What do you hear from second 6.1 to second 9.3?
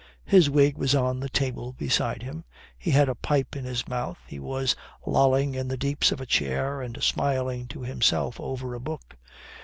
of a chair and smiling to himself over a book.